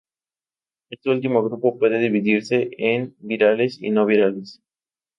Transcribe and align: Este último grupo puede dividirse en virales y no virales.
Este 0.89 1.11
último 1.11 1.43
grupo 1.43 1.77
puede 1.77 1.99
dividirse 1.99 2.71
en 2.79 3.15
virales 3.19 3.79
y 3.79 3.91
no 3.91 4.07
virales. 4.07 4.59